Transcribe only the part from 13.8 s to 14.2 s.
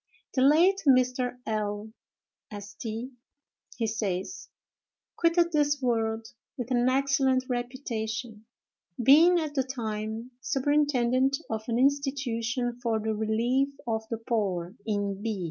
of the